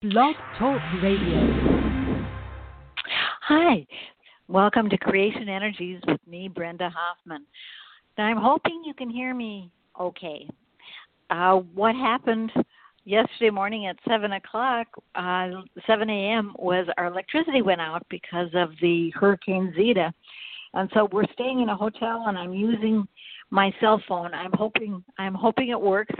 Blog 0.00 0.36
Talk 0.56 0.80
Radio. 1.02 2.24
Hi, 3.42 3.84
welcome 4.46 4.88
to 4.90 4.96
Creation 4.96 5.48
Energies 5.48 6.00
with 6.06 6.20
me, 6.24 6.46
Brenda 6.46 6.88
Hoffman. 6.88 7.44
I'm 8.16 8.36
hoping 8.36 8.84
you 8.86 8.94
can 8.94 9.10
hear 9.10 9.34
me 9.34 9.72
okay. 10.00 10.48
Uh, 11.30 11.56
what 11.74 11.96
happened 11.96 12.52
yesterday 13.06 13.50
morning 13.50 13.86
at 13.86 13.96
7 14.08 14.30
o'clock, 14.34 14.86
uh, 15.16 15.48
7 15.84 16.08
a.m., 16.08 16.54
was 16.60 16.86
our 16.96 17.06
electricity 17.06 17.62
went 17.62 17.80
out 17.80 18.06
because 18.08 18.50
of 18.54 18.70
the 18.80 19.10
Hurricane 19.16 19.74
Zeta. 19.76 20.14
And 20.74 20.88
so 20.94 21.08
we're 21.10 21.26
staying 21.32 21.60
in 21.60 21.70
a 21.70 21.76
hotel 21.76 22.26
and 22.28 22.38
I'm 22.38 22.54
using 22.54 23.04
my 23.50 23.74
cell 23.80 24.00
phone. 24.06 24.32
I'm 24.32 24.52
hoping 24.54 25.02
I'm 25.18 25.34
hoping 25.34 25.70
it 25.70 25.80
works. 25.80 26.14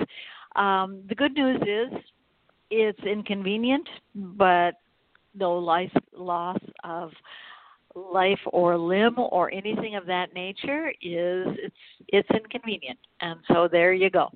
Um, 0.56 1.04
the 1.08 1.14
good 1.14 1.34
news 1.34 1.60
is 1.62 1.96
it's 2.70 3.02
inconvenient, 3.04 3.88
but 4.14 4.72
no 5.34 5.54
life 5.54 5.92
loss 6.16 6.58
of 6.84 7.10
life 7.94 8.40
or 8.46 8.76
limb 8.76 9.18
or 9.18 9.52
anything 9.52 9.96
of 9.96 10.06
that 10.06 10.32
nature 10.34 10.90
is 11.02 11.46
it's 11.62 11.76
it's 12.08 12.28
inconvenient. 12.34 12.98
And 13.20 13.40
so 13.48 13.68
there 13.70 13.92
you 13.92 14.10
go. 14.10 14.28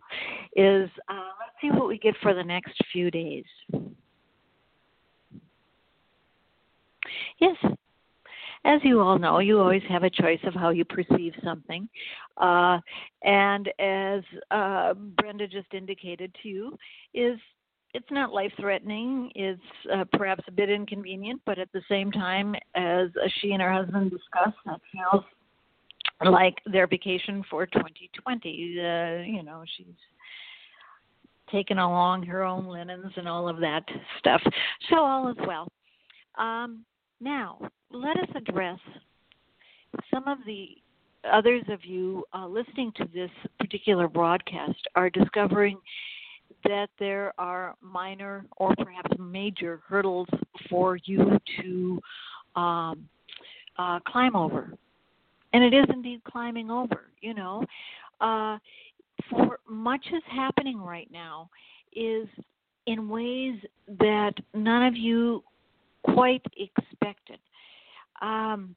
Is 0.56 0.90
uh, 1.08 1.30
let's 1.40 1.60
see 1.60 1.70
what 1.70 1.88
we 1.88 1.98
get 1.98 2.14
for 2.22 2.34
the 2.34 2.42
next 2.42 2.74
few 2.92 3.10
days. 3.10 3.44
Yes. 7.40 7.56
As 8.64 8.80
you 8.84 9.00
all 9.00 9.18
know 9.18 9.40
you 9.40 9.58
always 9.58 9.82
have 9.88 10.04
a 10.04 10.10
choice 10.10 10.38
of 10.44 10.54
how 10.54 10.70
you 10.70 10.84
perceive 10.84 11.32
something. 11.44 11.88
Uh, 12.36 12.78
and 13.22 13.68
as 13.78 14.22
uh, 14.50 14.94
brenda 14.94 15.48
just 15.48 15.72
indicated 15.74 16.34
to 16.42 16.48
you 16.48 16.78
is 17.12 17.38
it's 17.94 18.10
not 18.10 18.32
life 18.32 18.52
threatening. 18.58 19.30
It's 19.34 19.60
uh, 19.92 20.04
perhaps 20.12 20.44
a 20.48 20.52
bit 20.52 20.70
inconvenient, 20.70 21.42
but 21.44 21.58
at 21.58 21.70
the 21.72 21.82
same 21.88 22.10
time, 22.10 22.54
as 22.74 23.08
she 23.40 23.52
and 23.52 23.60
her 23.60 23.72
husband 23.72 24.10
discussed, 24.10 24.56
that 24.66 24.80
feels 24.92 25.24
like 26.24 26.54
their 26.70 26.86
vacation 26.86 27.44
for 27.50 27.66
2020. 27.66 28.78
Uh, 28.78 29.22
you 29.24 29.42
know, 29.42 29.62
she's 29.76 29.86
taken 31.50 31.78
along 31.78 32.22
her 32.24 32.42
own 32.42 32.66
linens 32.66 33.12
and 33.16 33.28
all 33.28 33.48
of 33.48 33.60
that 33.60 33.84
stuff. 34.18 34.40
So 34.88 34.96
all 34.96 35.28
is 35.28 35.36
well. 35.46 35.68
Um, 36.38 36.84
now, 37.20 37.58
let 37.90 38.16
us 38.16 38.28
address 38.34 38.78
some 40.12 40.26
of 40.26 40.38
the 40.46 40.68
others 41.30 41.62
of 41.68 41.84
you 41.84 42.24
uh, 42.32 42.46
listening 42.46 42.90
to 42.96 43.04
this 43.12 43.30
particular 43.58 44.08
broadcast 44.08 44.88
are 44.96 45.10
discovering 45.10 45.78
that 46.64 46.88
there 46.98 47.32
are 47.38 47.74
minor 47.80 48.44
or 48.56 48.74
perhaps 48.76 49.10
major 49.18 49.80
hurdles 49.86 50.28
for 50.68 50.96
you 51.04 51.38
to 51.60 52.00
um, 52.60 53.08
uh, 53.78 53.98
climb 54.06 54.36
over. 54.36 54.72
And 55.52 55.62
it 55.62 55.74
is 55.74 55.84
indeed 55.92 56.22
climbing 56.24 56.70
over, 56.70 57.02
you 57.20 57.34
know. 57.34 57.64
Uh, 58.20 58.58
for 59.30 59.58
much 59.68 60.04
is 60.12 60.22
happening 60.30 60.80
right 60.80 61.08
now 61.12 61.48
is 61.94 62.26
in 62.86 63.08
ways 63.08 63.58
that 63.98 64.32
none 64.54 64.86
of 64.86 64.96
you 64.96 65.42
quite 66.14 66.44
expected. 66.56 67.38
Um, 68.20 68.74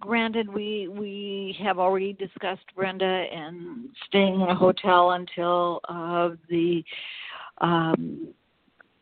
granted, 0.00 0.52
we 0.52 0.88
we 0.88 1.56
have 1.62 1.78
already 1.78 2.12
discussed 2.14 2.64
Brenda 2.74 3.04
and 3.04 3.88
staying 4.06 4.40
in 4.40 4.48
a 4.48 4.54
hotel 4.54 5.12
until 5.12 5.80
uh, 5.88 6.30
the 6.48 6.82
um, 7.60 8.28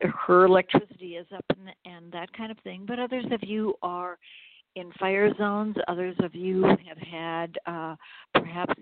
her 0.01 0.45
electricity 0.45 1.17
is 1.17 1.27
up 1.35 1.45
and, 1.51 1.71
and 1.85 2.13
that 2.13 2.33
kind 2.33 2.51
of 2.51 2.59
thing. 2.59 2.85
But 2.87 2.99
others 2.99 3.25
of 3.31 3.41
you 3.43 3.75
are 3.83 4.19
in 4.77 4.93
fire 4.99 5.33
zones. 5.37 5.77
Others 5.89 6.17
of 6.23 6.35
you 6.35 6.65
have 6.65 6.99
had 6.99 7.59
uh, 7.67 7.97
perhaps 8.35 8.75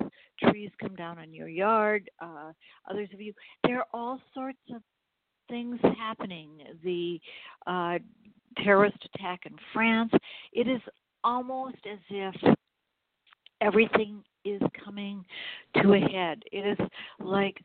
trees 0.43 0.71
come 0.81 0.95
down 0.95 1.19
on 1.19 1.33
your 1.33 1.49
yard. 1.49 2.11
Uh, 2.21 2.53
others 2.91 3.09
of 3.15 3.21
you, 3.21 3.33
there 3.65 3.79
are 3.79 3.87
all 3.95 4.21
sorts 4.35 4.59
of 4.75 4.83
things 5.49 5.79
happening. 5.99 6.51
The 6.85 7.21
uh, 7.67 7.99
terrorist 8.63 8.99
attack 9.15 9.41
in 9.47 9.55
France. 9.73 10.13
It 10.53 10.69
is 10.69 10.81
almost 11.25 11.77
as 11.91 11.99
if 12.11 12.57
everything 13.61 14.23
is 14.45 14.61
coming 14.85 15.25
to 15.83 15.95
a 15.95 16.01
head. 16.01 16.43
It 16.53 16.79
is 16.79 16.87
like, 17.19 17.57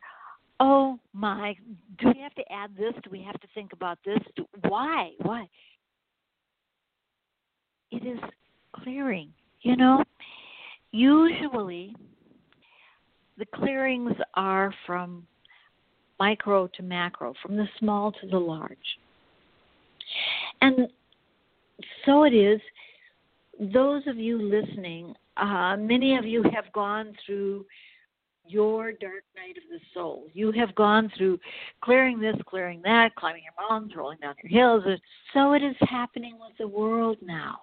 oh 0.59 1.00
my, 1.13 1.56
do 2.00 2.07
we 2.13 2.22
have 2.22 2.34
to 2.35 2.51
add 2.51 2.72
this? 2.78 2.94
Do 3.03 3.09
we 3.12 3.22
have 3.22 3.39
to 3.41 3.47
think 3.53 3.73
about 3.73 4.00
this? 4.06 4.19
Do, 4.35 4.45
why? 4.67 5.12
Why? 5.19 5.47
It 7.91 8.06
is 8.06 8.19
clearing. 8.73 9.29
You 9.62 9.75
know, 9.75 10.03
usually 10.91 11.95
the 13.38 13.45
clearings 13.53 14.16
are 14.33 14.73
from 14.88 15.28
micro 16.19 16.68
to 16.68 16.83
macro, 16.83 17.33
from 17.41 17.56
the 17.56 17.68
small 17.79 18.12
to 18.12 18.28
the 18.28 18.38
large. 18.38 18.78
And 20.62 20.88
so 22.06 22.23
it 22.23 22.33
is 22.33 22.59
those 23.73 24.01
of 24.07 24.17
you 24.17 24.41
listening, 24.41 25.13
uh, 25.38 25.77
many 25.77 26.17
of 26.17 26.25
you 26.25 26.44
have 26.53 26.72
gone 26.73 27.13
through 27.25 27.66
your 28.47 28.91
dark 28.91 29.23
night 29.35 29.55
of 29.55 29.63
the 29.69 29.79
soul. 29.94 30.25
You 30.33 30.51
have 30.53 30.73
gone 30.73 31.11
through 31.16 31.39
clearing 31.83 32.19
this, 32.19 32.35
clearing 32.47 32.81
that, 32.83 33.16
climbing 33.16 33.44
your 33.44 33.69
mountains, 33.69 33.94
rolling 33.95 34.17
down 34.19 34.35
your 34.44 34.51
hills. 34.51 35.00
So 35.33 35.53
it 35.53 35.61
is 35.61 35.75
happening 35.81 36.38
with 36.39 36.57
the 36.57 36.67
world 36.67 37.17
now, 37.21 37.59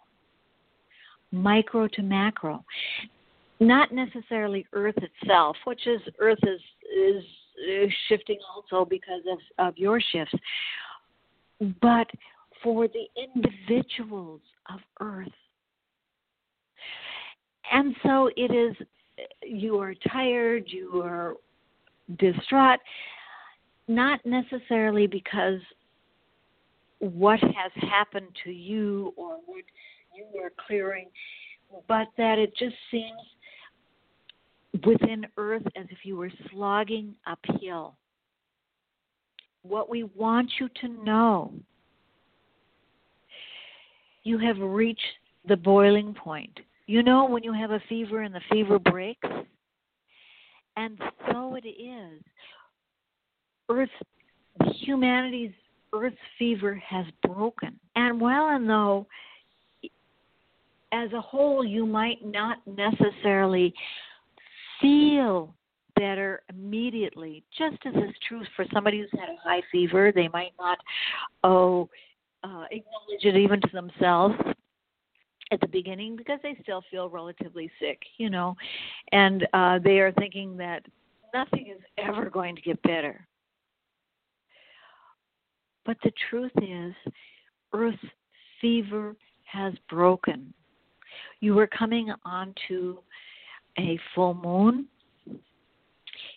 micro 1.32 1.88
to 1.88 2.02
macro. 2.02 2.64
Not 3.60 3.92
necessarily 3.92 4.66
Earth 4.72 4.98
itself, 4.98 5.56
which 5.64 5.86
is 5.88 6.00
Earth 6.20 6.38
is 6.44 6.60
is, 6.96 7.24
is 7.68 7.92
shifting 8.08 8.38
also 8.54 8.84
because 8.84 9.22
of, 9.30 9.66
of 9.66 9.76
your 9.76 10.00
shifts, 10.00 10.34
but 11.82 12.06
for 12.62 12.86
the 12.86 13.06
individuals 13.34 14.40
of 14.72 14.78
Earth 15.00 15.28
and 17.72 17.94
so 18.02 18.30
it 18.36 18.52
is, 18.52 18.76
you 19.42 19.78
are 19.78 19.94
tired, 20.10 20.64
you 20.66 21.02
are 21.02 21.34
distraught, 22.18 22.80
not 23.86 24.20
necessarily 24.24 25.06
because 25.06 25.60
what 27.00 27.40
has 27.40 27.72
happened 27.90 28.28
to 28.44 28.50
you 28.50 29.12
or 29.16 29.36
what 29.46 29.64
you 30.14 30.40
are 30.42 30.52
clearing, 30.66 31.08
but 31.86 32.08
that 32.16 32.38
it 32.38 32.56
just 32.56 32.76
seems 32.90 33.20
within 34.84 35.26
Earth 35.36 35.66
as 35.76 35.86
if 35.90 35.98
you 36.04 36.16
were 36.16 36.32
slogging 36.50 37.14
uphill. 37.26 37.96
What 39.62 39.88
we 39.88 40.04
want 40.04 40.50
you 40.60 40.68
to 40.80 41.04
know, 41.04 41.52
you 44.24 44.38
have 44.38 44.58
reached 44.58 45.00
the 45.46 45.56
boiling 45.56 46.14
point. 46.14 46.58
You 46.88 47.02
know 47.02 47.26
when 47.26 47.44
you 47.44 47.52
have 47.52 47.70
a 47.70 47.82
fever 47.86 48.22
and 48.22 48.34
the 48.34 48.40
fever 48.50 48.78
breaks? 48.78 49.28
And 50.74 50.98
so 51.30 51.54
it 51.54 51.68
is. 51.68 52.22
Earth, 53.68 53.90
humanity's 54.72 55.52
Earth 55.92 56.14
fever 56.38 56.74
has 56.76 57.04
broken. 57.22 57.78
And 57.94 58.18
while 58.18 58.56
and 58.56 58.68
though, 58.68 59.06
as 60.90 61.12
a 61.12 61.20
whole, 61.20 61.62
you 61.62 61.84
might 61.84 62.24
not 62.24 62.58
necessarily 62.66 63.74
feel 64.80 65.54
better 65.94 66.40
immediately, 66.48 67.44
just 67.58 67.76
as 67.84 67.94
is 67.96 68.14
true 68.26 68.42
for 68.56 68.64
somebody 68.72 69.00
who's 69.00 69.20
had 69.20 69.28
a 69.28 69.36
high 69.42 69.60
fever, 69.70 70.10
they 70.14 70.28
might 70.28 70.52
not 70.58 70.78
oh 71.44 71.90
uh, 72.44 72.64
acknowledge 72.70 73.24
it 73.24 73.36
even 73.36 73.60
to 73.60 73.68
themselves 73.74 74.34
at 75.50 75.60
the 75.60 75.68
beginning 75.68 76.16
because 76.16 76.38
they 76.42 76.56
still 76.62 76.82
feel 76.90 77.08
relatively 77.08 77.70
sick, 77.80 78.00
you 78.18 78.30
know, 78.30 78.54
and 79.12 79.46
uh, 79.52 79.78
they 79.82 79.98
are 79.98 80.12
thinking 80.12 80.56
that 80.56 80.84
nothing 81.34 81.68
is 81.68 81.82
ever 81.98 82.28
going 82.30 82.54
to 82.54 82.62
get 82.62 82.80
better. 82.82 83.26
But 85.84 85.96
the 86.02 86.12
truth 86.28 86.52
is, 86.60 86.94
Earth's 87.72 87.98
fever 88.60 89.16
has 89.44 89.72
broken. 89.88 90.52
You 91.40 91.58
are 91.58 91.66
coming 91.66 92.12
onto 92.24 92.98
a 93.78 93.98
full 94.14 94.34
moon. 94.34 94.86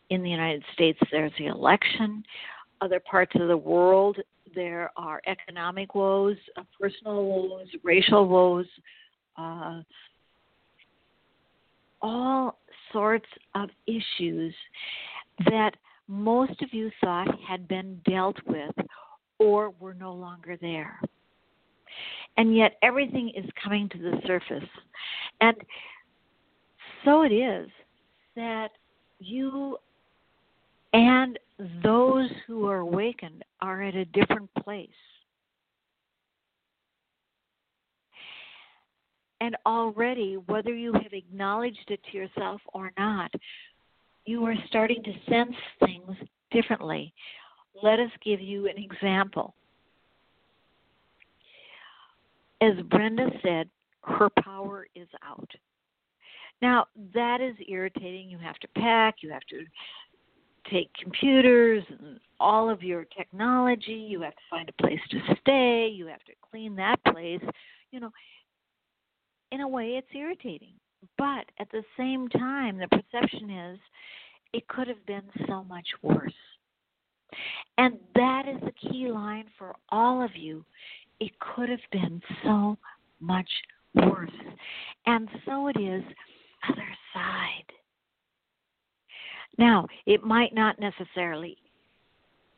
In 0.10 0.24
the 0.24 0.30
United 0.30 0.64
States, 0.74 1.00
there's 1.12 1.32
the 1.38 1.48
election. 1.48 2.24
Other 2.82 3.00
parts 3.00 3.34
of 3.36 3.48
the 3.48 3.58
world, 3.58 4.18
there 4.54 4.92
are 4.98 5.22
economic 5.28 5.96
woes, 5.96 6.38
uh, 6.58 6.64
personal 6.80 7.26
woes, 7.26 7.68
racial 7.84 8.28
woes, 8.28 8.66
uh, 9.38 9.82
all 12.02 12.60
sorts 12.92 13.28
of 13.56 13.70
issues 13.88 14.54
that 15.46 15.72
most 16.08 16.62
of 16.62 16.74
you 16.74 16.92
thought 17.02 17.28
had 17.48 17.68
been 17.68 18.00
dealt 18.06 18.38
with 18.46 18.76
or 19.40 19.74
were 19.80 19.94
no 19.94 20.14
longer 20.14 20.58
there. 20.62 21.00
And 22.38 22.56
yet 22.56 22.78
everything 22.82 23.32
is 23.36 23.46
coming 23.62 23.90
to 23.90 23.98
the 23.98 24.22
surface. 24.26 24.70
And 25.42 25.56
so 27.04 27.24
it 27.24 27.32
is 27.32 27.70
that 28.36 28.70
you 29.20 29.78
and 30.94 31.40
those 31.84 32.30
who 32.48 32.68
are 32.68 32.80
awakened 32.80 33.44
are 33.62 33.82
at 33.82 33.96
a 33.96 34.06
different 34.06 34.50
place. 34.64 34.90
And 39.42 39.58
already, 39.66 40.36
whether 40.46 40.74
you 40.74 40.94
have 40.94 41.14
acknowledged 41.14 41.90
it 41.90 42.00
to 42.12 42.18
yourself 42.18 42.62
or 42.74 42.92
not, 42.98 43.32
you 44.26 44.46
are 44.46 44.54
starting 44.68 45.02
to 45.04 45.12
sense 45.28 45.56
things 45.80 46.16
differently. 46.52 47.12
Let 47.82 48.00
us 48.00 48.12
give 48.24 48.40
you 48.40 48.68
an 48.68 48.78
example. 48.78 49.56
As 52.62 52.74
Brenda 52.92 53.32
said, 53.42 53.68
her 54.04 54.30
power 54.44 54.86
is 54.94 55.08
out. 55.28 55.50
Now, 56.62 56.86
that 57.16 57.42
is 57.42 57.56
irritating. 57.68 58.30
You 58.30 58.38
have 58.38 58.60
to 58.60 58.68
pack, 58.76 59.16
you 59.22 59.32
have 59.32 59.42
to 59.50 59.64
take 60.70 60.92
computers 61.02 61.84
and 61.90 62.20
all 62.40 62.70
of 62.70 62.84
your 62.84 63.06
technology, 63.06 63.94
you 63.94 64.22
have 64.22 64.36
to 64.36 64.42
find 64.52 64.70
a 64.70 64.84
place 64.84 65.00
to 65.10 65.20
stay, 65.42 65.88
you 65.88 66.06
have 66.06 66.24
to 66.26 66.34
clean 66.52 66.76
that 66.76 67.04
place. 67.06 67.42
You 67.92 68.02
know, 68.02 68.12
in 69.52 69.62
a 69.62 69.68
way, 69.68 69.96
it's 69.98 70.08
irritating. 70.16 70.74
But 71.18 71.46
at 71.60 71.70
the 71.72 71.84
same 71.98 72.28
time, 72.30 72.78
the 72.78 72.88
perception 72.88 73.50
is 73.50 73.80
it 74.54 74.68
could 74.68 74.88
have 74.88 75.06
been 75.06 75.24
so 75.48 75.64
much 75.64 75.88
worse. 76.02 76.34
And 77.78 77.98
that 78.16 78.44
is 78.48 78.62
the 78.62 78.90
key 78.90 79.10
line 79.10 79.46
for 79.58 79.76
all 79.90 80.24
of 80.24 80.36
you. 80.36 80.66
It 81.20 81.32
could 81.40 81.70
have 81.70 81.80
been 81.92 82.22
so 82.44 82.78
much 83.20 83.50
worse. 83.96 84.30
And 85.06 85.30
so 85.46 85.68
it 85.68 85.80
is 85.80 86.04
other 86.70 86.88
side. 87.14 87.66
Now, 89.58 89.88
it 90.06 90.24
might 90.24 90.54
not 90.54 90.80
necessarily 90.80 91.58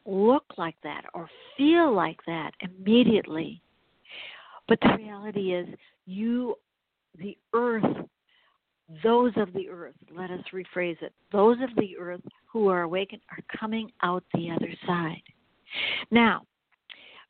look 0.05 0.45
like 0.57 0.75
that 0.83 1.03
or 1.13 1.29
feel 1.57 1.93
like 1.93 2.19
that 2.27 2.51
immediately, 2.59 3.61
but 4.67 4.79
the 4.81 4.95
reality 4.97 5.53
is, 5.53 5.67
you, 6.05 6.55
the 7.17 7.37
earth, 7.53 7.83
those 9.03 9.31
of 9.37 9.53
the 9.53 9.69
earth, 9.69 9.95
let 10.15 10.29
us 10.29 10.41
rephrase 10.53 11.01
it, 11.01 11.13
those 11.31 11.57
of 11.61 11.75
the 11.77 11.97
earth 11.97 12.21
who 12.45 12.67
are 12.67 12.81
awakened 12.81 13.21
are 13.31 13.57
coming 13.57 13.91
out 14.01 14.23
the 14.33 14.49
other 14.49 14.73
side. 14.85 15.21
Now, 16.11 16.45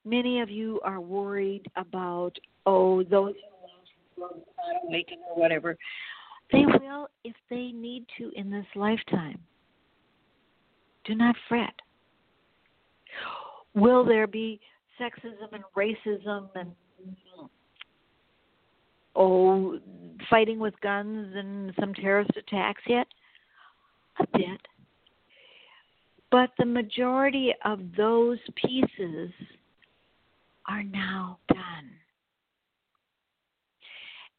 many 0.05 0.41
of 0.41 0.49
you 0.49 0.81
are 0.83 0.99
worried 0.99 1.65
about, 1.75 2.37
oh, 2.65 3.03
those 3.03 3.33
who 4.15 4.23
are 4.23 4.29
not 4.29 4.83
awakened 4.87 5.21
or 5.29 5.39
whatever. 5.39 5.77
They 6.51 6.65
will 6.65 7.07
if 7.23 7.35
they 7.49 7.71
need 7.71 8.05
to 8.17 8.31
in 8.35 8.51
this 8.51 8.65
lifetime. 8.75 9.39
Do 11.05 11.15
not 11.15 11.35
fret. 11.47 11.73
Will 13.73 14.05
there 14.05 14.27
be 14.27 14.59
sexism 14.99 15.51
and 15.51 15.63
racism 15.75 16.49
and 16.55 16.71
oh 19.15 19.79
fighting 20.29 20.59
with 20.59 20.79
guns 20.81 21.33
and 21.35 21.73
some 21.79 21.93
terrorist 21.93 22.31
attacks 22.37 22.81
yet? 22.87 23.07
A 24.19 24.27
bit. 24.37 24.61
But 26.31 26.51
the 26.57 26.65
majority 26.65 27.53
of 27.63 27.79
those 27.95 28.39
pieces 28.55 29.31
are 30.67 30.83
now 30.83 31.37
done. 31.47 31.91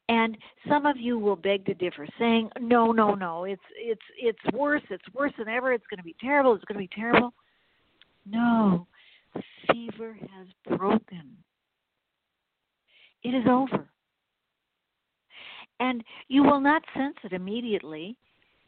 And 0.09 0.37
some 0.69 0.87
of 0.87 0.97
you 0.99 1.19
will 1.19 1.37
beg 1.37 1.65
to 1.67 1.75
differ, 1.75 2.07
saying, 2.19 2.51
"No, 2.61 2.93
no, 2.93 3.15
no, 3.15 3.45
it's 3.45 3.63
it's 3.77 4.03
it's 4.19 4.53
worse. 4.53 4.83
It's 4.91 5.05
worse 5.15 5.33
than 5.39 5.49
ever. 5.49 5.73
It's 5.73 5.87
going 5.87 5.99
to 5.99 6.05
be 6.05 6.17
terrible. 6.21 6.55
It's 6.55 6.65
going 6.65 6.77
to 6.77 6.89
be 6.89 7.01
terrible." 7.01 7.33
No, 8.27 8.87
fever 9.71 10.15
has 10.15 10.79
broken. 10.79 11.37
It 13.23 13.31
is 13.31 13.47
over. 13.49 13.84
You 16.35 16.43
will 16.43 16.61
not 16.61 16.83
sense 16.97 17.15
it 17.23 17.33
immediately. 17.33 18.17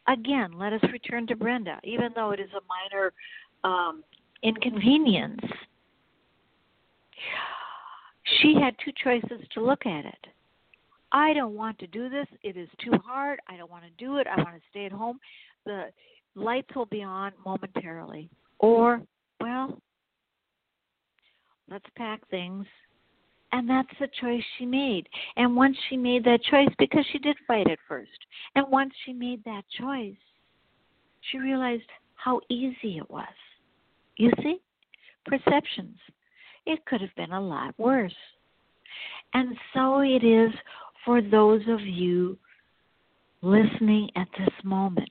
Again, 0.07 0.53
let 0.57 0.73
us 0.73 0.81
return 0.93 1.27
to 1.27 1.35
Brenda. 1.35 1.81
Even 1.83 2.13
though 2.15 2.31
it 2.31 2.39
is 2.39 2.51
a 2.53 2.61
minor 2.69 3.13
um, 3.65 4.05
inconvenience, 4.45 5.41
she 8.41 8.55
had 8.55 8.77
two 8.85 8.93
choices 9.03 9.45
to 9.55 9.65
look 9.65 9.85
at 9.85 10.05
it 10.05 10.27
I 11.13 11.33
don't 11.33 11.55
want 11.55 11.79
to 11.79 11.87
do 11.87 12.09
this. 12.09 12.27
It 12.43 12.57
is 12.57 12.69
too 12.85 12.93
hard. 13.05 13.41
I 13.49 13.57
don't 13.57 13.71
want 13.71 13.85
to 13.85 14.05
do 14.05 14.19
it. 14.19 14.27
I 14.27 14.37
want 14.37 14.55
to 14.57 14.63
stay 14.71 14.87
at 14.87 14.93
home. 14.93 15.19
The 15.65 15.85
lights 16.35 16.69
will 16.75 16.87
be 16.87 17.03
on 17.03 17.33
momentarily. 17.45 18.29
Or, 18.59 19.01
well, 19.41 19.81
let's 21.71 21.87
pack 21.97 22.21
things. 22.29 22.67
And 23.56 23.70
that's 23.70 23.88
the 23.99 24.08
choice 24.20 24.43
she 24.58 24.67
made. 24.67 25.08
And 25.38 25.56
once 25.56 25.79
she 25.88 25.97
made 25.97 26.23
that 26.25 26.43
choice, 26.43 26.69
because 26.79 27.06
she 27.11 27.19
did 27.19 27.38
fight 27.49 27.70
at 27.70 27.79
first, 27.88 28.19
and 28.55 28.67
once 28.70 28.93
she 29.03 29.14
made 29.14 29.43
that 29.44 29.62
choice, 29.81 30.19
she 31.31 31.38
realized 31.38 31.88
how 32.17 32.43
easy 32.50 32.99
it 32.99 33.11
was. 33.11 33.25
You 34.19 34.31
see? 34.43 34.58
Perceptions. 35.25 35.97
It 36.67 36.85
could 36.85 37.00
have 37.00 37.14
been 37.17 37.32
a 37.32 37.41
lot 37.41 37.73
worse. 37.79 38.14
And 39.32 39.56
so 39.73 40.00
it 40.00 40.23
is 40.23 40.53
for 41.06 41.23
those 41.23 41.62
of 41.67 41.81
you 41.81 42.37
listening 43.41 44.11
at 44.17 44.29
this 44.38 44.55
moment. 44.64 45.08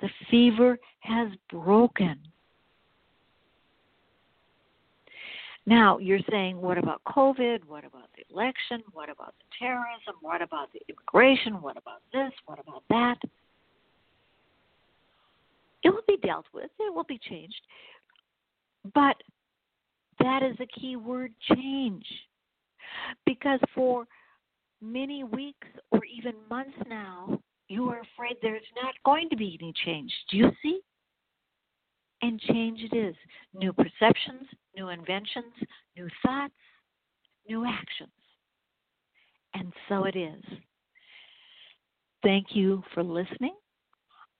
The 0.00 0.08
fever 0.30 0.78
has 1.00 1.28
broken. 1.50 2.16
Now, 5.66 5.98
you're 5.98 6.20
saying, 6.30 6.60
what 6.60 6.76
about 6.76 7.00
COVID? 7.08 7.64
What 7.66 7.84
about 7.84 8.10
the 8.16 8.24
election? 8.34 8.82
What 8.92 9.08
about 9.08 9.34
the 9.38 9.44
terrorism? 9.58 10.14
What 10.20 10.42
about 10.42 10.68
the 10.72 10.80
immigration? 10.88 11.62
What 11.62 11.78
about 11.78 12.02
this? 12.12 12.32
What 12.44 12.58
about 12.58 12.82
that? 12.90 13.16
It 15.82 15.90
will 15.90 16.02
be 16.06 16.18
dealt 16.18 16.46
with, 16.52 16.70
it 16.78 16.94
will 16.94 17.04
be 17.04 17.20
changed. 17.28 17.60
But 18.94 19.16
that 20.20 20.42
is 20.42 20.56
a 20.60 20.80
key 20.80 20.96
word 20.96 21.32
change. 21.54 22.04
Because 23.26 23.60
for 23.74 24.06
many 24.80 25.24
weeks 25.24 25.66
or 25.90 26.00
even 26.04 26.34
months 26.50 26.76
now, 26.88 27.38
you 27.68 27.88
are 27.88 28.02
afraid 28.14 28.36
there's 28.42 28.62
not 28.82 28.94
going 29.04 29.28
to 29.30 29.36
be 29.36 29.58
any 29.60 29.72
change. 29.84 30.12
Do 30.30 30.36
you 30.36 30.50
see? 30.62 30.80
And 32.22 32.40
change 32.40 32.80
it 32.80 32.96
is. 32.96 33.14
New 33.54 33.72
perceptions, 33.72 34.46
new 34.76 34.88
inventions, 34.88 35.52
new 35.96 36.08
thoughts, 36.24 36.54
new 37.48 37.64
actions. 37.66 38.10
And 39.54 39.72
so 39.88 40.04
it 40.04 40.16
is. 40.16 40.42
Thank 42.22 42.48
you 42.50 42.82
for 42.92 43.02
listening. 43.02 43.54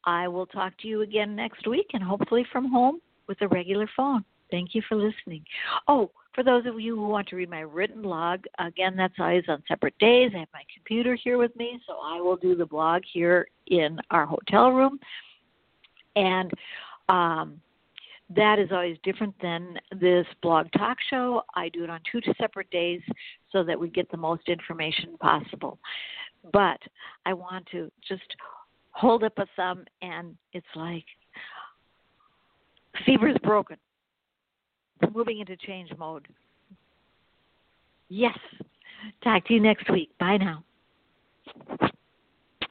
I 0.06 0.28
will 0.28 0.46
talk 0.46 0.76
to 0.78 0.88
you 0.88 1.02
again 1.02 1.36
next 1.36 1.66
week 1.66 1.86
and 1.94 2.02
hopefully 2.02 2.46
from 2.52 2.70
home 2.70 3.00
with 3.28 3.40
a 3.42 3.48
regular 3.48 3.88
phone. 3.96 4.24
Thank 4.50 4.74
you 4.74 4.82
for 4.88 4.96
listening. 4.96 5.44
Oh, 5.88 6.10
for 6.34 6.42
those 6.42 6.66
of 6.66 6.80
you 6.80 6.96
who 6.96 7.08
want 7.08 7.28
to 7.28 7.36
read 7.36 7.48
my 7.48 7.60
written 7.60 8.02
blog, 8.02 8.40
again, 8.58 8.96
that's 8.96 9.14
always 9.18 9.44
on 9.48 9.62
separate 9.68 9.96
days. 9.98 10.32
I 10.34 10.40
have 10.40 10.48
my 10.52 10.62
computer 10.74 11.14
here 11.14 11.38
with 11.38 11.54
me, 11.56 11.80
so 11.86 11.98
I 12.02 12.20
will 12.20 12.36
do 12.36 12.54
the 12.54 12.66
blog 12.66 13.02
here 13.10 13.46
in 13.68 13.98
our 14.10 14.26
hotel 14.26 14.70
room. 14.70 14.98
And 16.16 16.50
um, 17.08 17.60
that 18.34 18.58
is 18.58 18.70
always 18.72 18.96
different 19.02 19.34
than 19.42 19.78
this 20.00 20.26
blog 20.42 20.66
talk 20.76 20.96
show. 21.10 21.42
I 21.54 21.68
do 21.68 21.84
it 21.84 21.90
on 21.90 22.00
two 22.10 22.20
separate 22.40 22.70
days 22.70 23.00
so 23.52 23.62
that 23.64 23.78
we 23.78 23.90
get 23.90 24.10
the 24.10 24.16
most 24.16 24.48
information 24.48 25.16
possible. 25.18 25.78
But 26.52 26.78
I 27.26 27.32
want 27.34 27.66
to 27.72 27.90
just 28.06 28.22
hold 28.92 29.24
up 29.24 29.38
a 29.38 29.46
thumb, 29.56 29.84
and 30.02 30.36
it's 30.52 30.66
like 30.74 31.04
fever's 33.04 33.36
broken 33.42 33.76
moving 35.12 35.40
into 35.40 35.56
change 35.56 35.90
mode. 35.98 36.26
Yes. 38.08 38.38
Talk 39.22 39.46
to 39.46 39.54
you 39.54 39.60
next 39.60 39.90
week. 39.90 40.10
Bye 40.18 40.38
now. 40.38 40.64